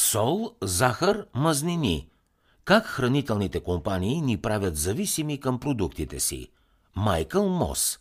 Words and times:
Сол, 0.00 0.56
захар, 0.62 1.26
мазнини. 1.34 2.08
Как 2.64 2.86
хранителните 2.86 3.60
компании 3.60 4.20
ни 4.20 4.36
правят 4.36 4.76
зависими 4.76 5.40
към 5.40 5.60
продуктите 5.60 6.20
си. 6.20 6.48
Майкъл 6.96 7.48
Мос. 7.48 7.98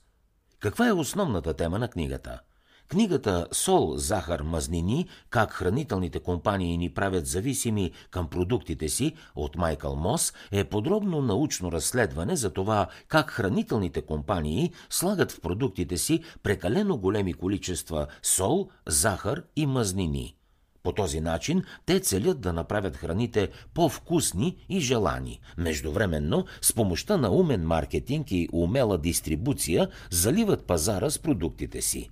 Каква 0.59 0.87
е 0.87 0.91
основната 0.91 1.53
тема 1.53 1.79
на 1.79 1.87
книгата? 1.87 2.39
Книгата 2.87 3.47
Сол, 3.51 3.97
захар, 3.97 4.41
мазнини 4.41 5.07
как 5.29 5.51
хранителните 5.51 6.19
компании 6.19 6.77
ни 6.77 6.93
правят 6.93 7.27
зависими 7.27 7.91
към 8.11 8.27
продуктите 8.27 8.89
си 8.89 9.15
от 9.35 9.55
Майкъл 9.55 9.95
Мос 9.95 10.33
е 10.51 10.63
подробно 10.63 11.21
научно 11.21 11.71
разследване 11.71 12.35
за 12.35 12.49
това 12.49 12.87
как 13.07 13.29
хранителните 13.29 14.01
компании 14.01 14.73
слагат 14.89 15.31
в 15.31 15.41
продуктите 15.41 15.97
си 15.97 16.23
прекалено 16.43 16.97
големи 16.97 17.33
количества 17.33 18.07
сол, 18.23 18.69
захар 18.87 19.43
и 19.55 19.65
мазнини. 19.65 20.38
По 20.83 20.91
този 20.91 21.21
начин 21.21 21.63
те 21.85 21.99
целят 21.99 22.41
да 22.41 22.53
направят 22.53 22.97
храните 22.97 23.49
по-вкусни 23.73 24.65
и 24.69 24.79
желани. 24.79 25.39
Междувременно, 25.57 26.45
с 26.61 26.73
помощта 26.73 27.17
на 27.17 27.31
умен 27.31 27.67
маркетинг 27.67 28.31
и 28.31 28.49
умела 28.53 28.97
дистрибуция, 28.97 29.89
заливат 30.11 30.65
пазара 30.65 31.09
с 31.09 31.19
продуктите 31.19 31.81
си. 31.81 32.09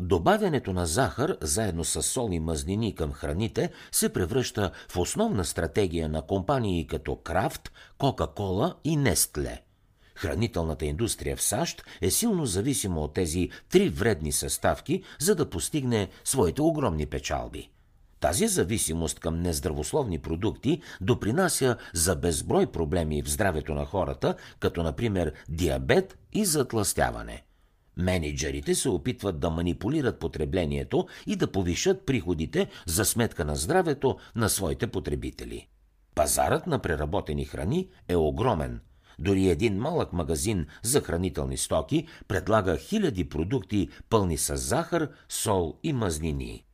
Добавянето 0.00 0.72
на 0.72 0.86
захар 0.86 1.36
заедно 1.40 1.84
с 1.84 2.02
сол 2.02 2.30
и 2.32 2.40
мазнини 2.40 2.94
към 2.94 3.12
храните 3.12 3.70
се 3.92 4.12
превръща 4.12 4.70
в 4.88 4.96
основна 4.96 5.44
стратегия 5.44 6.08
на 6.08 6.22
компании 6.22 6.86
като 6.86 7.16
Крафт, 7.16 7.72
Кока-Кола 7.98 8.74
и 8.84 8.96
Нестле. 8.96 9.62
Хранителната 10.14 10.86
индустрия 10.86 11.36
в 11.36 11.42
САЩ 11.42 11.82
е 12.00 12.10
силно 12.10 12.46
зависима 12.46 13.00
от 13.00 13.14
тези 13.14 13.50
три 13.70 13.88
вредни 13.88 14.32
съставки, 14.32 15.02
за 15.18 15.34
да 15.34 15.50
постигне 15.50 16.08
своите 16.24 16.62
огромни 16.62 17.06
печалби. 17.06 17.70
Тази 18.20 18.48
зависимост 18.48 19.20
към 19.20 19.40
нездравословни 19.40 20.18
продукти 20.18 20.82
допринася 21.00 21.76
за 21.94 22.16
безброй 22.16 22.66
проблеми 22.66 23.22
в 23.22 23.30
здравето 23.30 23.74
на 23.74 23.84
хората, 23.84 24.34
като 24.58 24.82
например 24.82 25.32
диабет 25.48 26.18
и 26.32 26.44
затластяване– 26.44 27.44
Менеджерите 27.96 28.74
се 28.74 28.88
опитват 28.88 29.40
да 29.40 29.50
манипулират 29.50 30.18
потреблението 30.18 31.06
и 31.26 31.36
да 31.36 31.52
повишат 31.52 32.06
приходите 32.06 32.68
за 32.86 33.04
сметка 33.04 33.44
на 33.44 33.56
здравето 33.56 34.18
на 34.36 34.48
своите 34.48 34.86
потребители. 34.86 35.68
Пазарът 36.14 36.66
на 36.66 36.78
преработени 36.78 37.44
храни 37.44 37.88
е 38.08 38.16
огромен. 38.16 38.80
Дори 39.18 39.48
един 39.48 39.78
малък 39.78 40.12
магазин 40.12 40.66
за 40.82 41.00
хранителни 41.00 41.56
стоки 41.56 42.06
предлага 42.28 42.76
хиляди 42.76 43.28
продукти 43.28 43.88
пълни 44.10 44.36
с 44.36 44.56
захар, 44.56 45.08
сол 45.28 45.78
и 45.82 45.92
мазнини. 45.92 46.64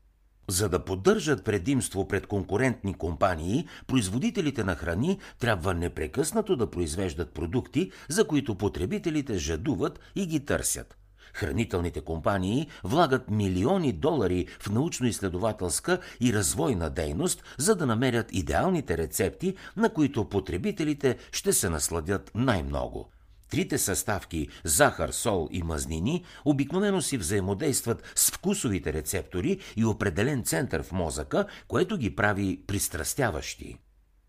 За 0.49 0.69
да 0.69 0.85
поддържат 0.85 1.45
предимство 1.45 2.09
пред 2.09 2.27
конкурентни 2.27 2.95
компании, 2.95 3.69
производителите 3.87 4.65
на 4.65 4.75
храни 4.75 5.19
трябва 5.39 5.75
непрекъснато 5.75 6.57
да 6.57 6.71
произвеждат 6.71 7.35
продукти, 7.35 7.91
за 8.09 8.27
които 8.27 8.55
потребителите 8.55 9.39
жадуват 9.39 10.01
и 10.15 10.27
ги 10.27 10.45
търсят– 10.45 10.97
Хранителните 11.37 12.01
компании 12.01 12.67
влагат 12.85 13.31
милиони 13.31 13.93
долари 13.93 14.47
в 14.61 14.71
научно-изследователска 14.71 16.01
и 16.21 16.33
развойна 16.33 16.91
дейност, 16.91 17.43
за 17.59 17.75
да 17.75 17.87
намерят 17.87 18.33
идеалните 18.33 18.99
рецепти, 18.99 19.55
на 19.77 19.93
които 19.93 20.29
потребителите 20.29 21.17
ще 21.33 21.53
се 21.53 21.69
насладят 21.69 22.31
най-много. 22.35 23.11
Трите 23.51 23.79
съставки 23.79 24.49
захар, 24.65 25.11
сол 25.11 25.49
и 25.53 25.63
мазнини 25.63 26.25
обикновено 26.45 27.03
си 27.03 27.19
взаимодействат 27.19 28.03
с 28.15 28.31
вкусовите 28.31 28.93
рецептори 28.93 29.59
и 29.77 29.85
определен 29.85 30.45
център 30.45 30.83
в 30.83 30.93
мозъка, 30.93 31.47
което 31.69 31.97
ги 31.97 32.17
прави 32.17 32.61
пристрастяващи. 32.67 33.77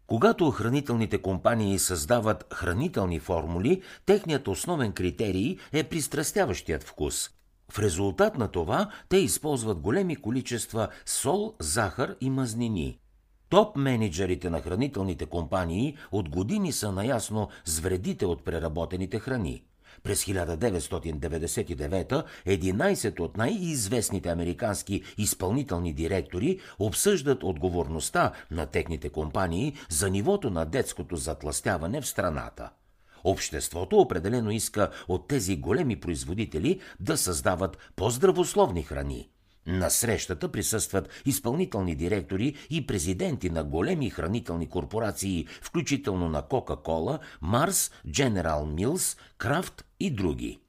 Когато 0.08 0.52
хранителните 0.52 1.22
компании 1.22 1.80
създават 1.80 2.54
хранителни 2.54 3.20
формули, 3.20 3.82
техният 4.06 4.48
основен 4.48 4.92
критерий 4.92 5.58
е 5.74 5.84
пристрастяващият 5.84 6.84
вкус. 6.84 7.30
В 7.72 7.80
резултат 7.80 8.38
на 8.38 8.48
това 8.48 8.92
те 9.10 9.18
използват 9.18 9.80
големи 9.80 10.16
количества 10.16 10.88
сол, 11.06 11.56
захар 11.60 12.16
и 12.22 12.30
мазнини. 12.30 13.00
Топ 13.50 13.76
менеджерите 13.76 14.50
на 14.50 14.62
хранителните 14.62 15.26
компании 15.26 15.98
от 16.12 16.30
години 16.30 16.72
са 16.72 16.92
наясно 16.92 17.50
с 17.66 17.80
вредите 17.80 18.26
от 18.26 18.46
преработените 18.46 19.20
храни. 19.20 19.64
През 20.04 20.26
1999 20.26 22.24
11 22.48 23.20
от 23.20 23.38
най-известните 23.38 24.30
американски 24.30 25.04
изпълнителни 25.18 25.94
директори 25.94 26.60
обсъждат 26.80 27.44
отговорността 27.44 28.32
на 28.52 28.66
техните 28.66 29.10
компании 29.10 29.74
за 29.90 30.10
нивото 30.10 30.50
на 30.50 30.66
детското 30.66 31.16
затластяване 31.16 32.02
в 32.02 32.08
страната. 32.08 32.70
Обществото 33.24 33.98
определено 33.98 34.52
иска 34.52 34.90
от 35.08 35.28
тези 35.28 35.58
големи 35.58 36.00
производители 36.00 36.80
да 37.00 37.18
създават 37.18 37.78
по-здравословни 37.96 38.84
храни– 38.84 39.30
на 39.68 39.90
срещата 39.90 40.52
присъстват 40.52 41.10
изпълнителни 41.26 41.96
директори 41.96 42.56
и 42.70 42.88
президенти 42.88 43.50
на 43.50 43.64
големи 43.64 44.10
хранителни 44.10 44.70
корпорации, 44.70 45.48
включително 45.62 46.30
на 46.30 46.42
Кока-Кола, 46.42 47.20
Марс, 47.42 47.92
General 48.08 48.86
Mills, 48.86 49.20
Крафт 49.38 49.86
и 50.00 50.12
други. 50.12 50.60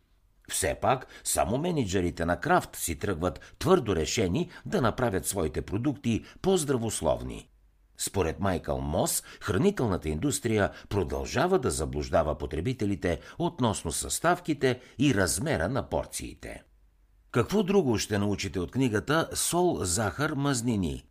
Все 0.50 0.74
пак, 0.74 1.06
само 1.24 1.58
менеджерите 1.58 2.24
на 2.24 2.40
Крафт 2.40 2.76
си 2.76 2.98
тръгват 2.98 3.54
твърдо 3.58 3.96
решени 3.96 4.50
да 4.66 4.80
направят 4.80 5.26
своите 5.26 5.62
продукти 5.62 6.24
по-здравословни. 6.42 7.48
Според 7.98 8.40
Майкъл 8.40 8.80
Мос, 8.80 9.22
хранителната 9.40 10.08
индустрия 10.08 10.70
продължава 10.88 11.58
да 11.58 11.70
заблуждава 11.70 12.38
потребителите 12.38 13.20
относно 13.38 13.92
съставките 13.92 14.80
и 14.98 15.14
размера 15.14 15.68
на 15.68 15.88
порциите. 15.88 16.62
Какво 17.30 17.62
друго 17.62 17.98
ще 17.98 18.18
научите 18.18 18.60
от 18.60 18.70
книгата 18.70 19.28
Сол, 19.34 19.84
захар, 19.84 20.32
мазнини? 20.32 21.04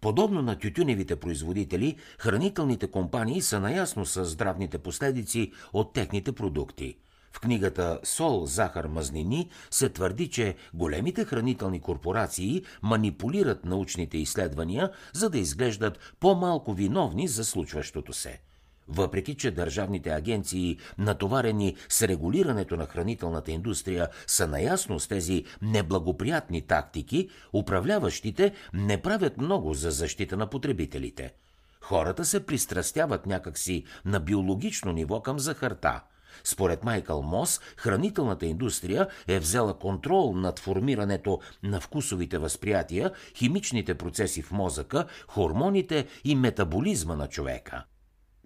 Подобно 0.00 0.42
на 0.42 0.58
тютюневите 0.58 1.16
производители, 1.16 1.96
хранителните 2.18 2.90
компании 2.90 3.42
са 3.42 3.60
наясно 3.60 4.06
с 4.06 4.24
здравните 4.24 4.78
последици 4.78 5.52
от 5.72 5.92
техните 5.92 6.32
продукти. 6.32 6.96
В 7.32 7.40
книгата 7.40 8.00
Сол, 8.04 8.46
захар, 8.46 8.84
мазнини 8.84 9.50
се 9.70 9.88
твърди, 9.88 10.30
че 10.30 10.56
големите 10.74 11.24
хранителни 11.24 11.80
корпорации 11.80 12.64
манипулират 12.82 13.64
научните 13.64 14.18
изследвания, 14.18 14.90
за 15.12 15.30
да 15.30 15.38
изглеждат 15.38 15.98
по-малко 16.20 16.74
виновни 16.74 17.28
за 17.28 17.44
случващото 17.44 18.12
се– 18.12 18.40
въпреки, 18.88 19.34
че 19.34 19.50
държавните 19.50 20.10
агенции, 20.10 20.78
натоварени 20.98 21.76
с 21.88 22.02
регулирането 22.02 22.76
на 22.76 22.86
хранителната 22.86 23.52
индустрия, 23.52 24.08
са 24.26 24.46
наясно 24.46 25.00
с 25.00 25.08
тези 25.08 25.44
неблагоприятни 25.62 26.62
тактики, 26.62 27.28
управляващите 27.52 28.52
не 28.74 29.02
правят 29.02 29.38
много 29.38 29.74
за 29.74 29.90
защита 29.90 30.36
на 30.36 30.46
потребителите. 30.46 31.34
Хората 31.80 32.24
се 32.24 32.46
пристрастяват 32.46 33.26
някакси 33.26 33.84
на 34.04 34.20
биологично 34.20 34.92
ниво 34.92 35.22
към 35.22 35.38
захарта. 35.38 36.00
Според 36.44 36.84
Майкъл 36.84 37.22
Мос, 37.22 37.60
хранителната 37.76 38.46
индустрия 38.46 39.08
е 39.28 39.38
взела 39.38 39.78
контрол 39.78 40.32
над 40.36 40.58
формирането 40.58 41.40
на 41.62 41.80
вкусовите 41.80 42.38
възприятия, 42.38 43.12
химичните 43.34 43.94
процеси 43.94 44.42
в 44.42 44.52
мозъка, 44.52 45.06
хормоните 45.28 46.06
и 46.24 46.34
метаболизма 46.34 47.16
на 47.16 47.28
човека. 47.28 47.84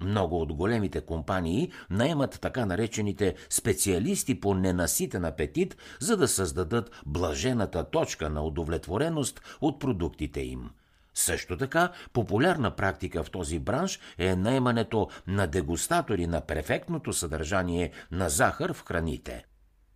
Много 0.00 0.40
от 0.40 0.52
големите 0.52 1.00
компании 1.00 1.72
наемат 1.90 2.38
така 2.40 2.66
наречените 2.66 3.34
специалисти 3.50 4.40
по 4.40 4.54
ненаситен 4.54 5.24
апетит, 5.24 5.76
за 6.00 6.16
да 6.16 6.28
създадат 6.28 6.90
блажената 7.06 7.90
точка 7.90 8.30
на 8.30 8.42
удовлетвореност 8.42 9.40
от 9.60 9.80
продуктите 9.80 10.40
им. 10.40 10.70
Също 11.14 11.56
така, 11.56 11.92
популярна 12.12 12.76
практика 12.76 13.24
в 13.24 13.30
този 13.30 13.58
бранш 13.58 14.00
е 14.18 14.36
наемането 14.36 15.08
на 15.26 15.46
дегустатори 15.46 16.26
на 16.26 16.40
перфектното 16.40 17.12
съдържание 17.12 17.92
на 18.10 18.28
захар 18.28 18.72
в 18.72 18.84
храните– 18.84 19.44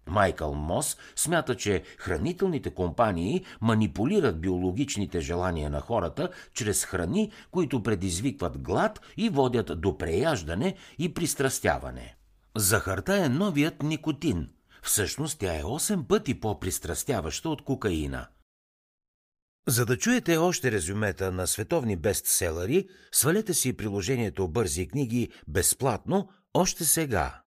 Майкъл 0.07 0.55
Мос 0.55 0.97
смята, 1.17 1.57
че 1.57 1.83
хранителните 1.99 2.71
компании 2.71 3.45
манипулират 3.61 4.41
биологичните 4.41 5.21
желания 5.21 5.71
на 5.71 5.81
хората 5.81 6.29
чрез 6.55 6.85
храни, 6.85 7.33
които 7.51 7.83
предизвикват 7.83 8.59
глад 8.59 9.01
и 9.17 9.29
водят 9.29 9.81
до 9.81 9.99
преяждане 9.99 10.75
и 10.99 11.15
пристрастяване. 11.15 12.17
Захарта 12.57 13.25
е 13.25 13.29
новият 13.29 13.83
никотин. 13.83 14.49
Всъщност 14.83 15.39
тя 15.39 15.55
е 15.55 15.63
8 15.63 16.07
пъти 16.07 16.41
по-пристрастяваща 16.41 17.49
от 17.49 17.65
кокаина. 17.65 18.27
За 19.69 19.87
да 19.87 19.99
чуете 19.99 20.37
още 20.37 20.73
резюмета 20.73 21.33
на 21.33 21.47
световни 21.47 21.97
бестселери, 21.97 22.89
свалете 23.13 23.55
си 23.55 23.77
приложението 23.77 24.49
Бързи 24.49 24.89
книги 24.89 25.29
безплатно 25.49 26.29
още 26.55 26.85
сега. 26.85 27.42